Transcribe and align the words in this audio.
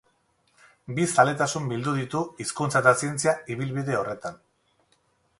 Bi 0.99 1.03
zaletasun 1.15 1.67
bildu 1.71 1.93
ditu, 1.97 2.21
hizkuntza 2.43 2.81
eta 2.85 2.93
zientzia, 3.01 3.35
ibilbide 3.57 3.99
horretan. 3.99 4.41